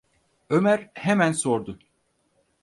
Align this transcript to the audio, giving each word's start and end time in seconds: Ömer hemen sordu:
Ömer 0.49 0.91
hemen 0.93 1.31
sordu: 1.31 1.79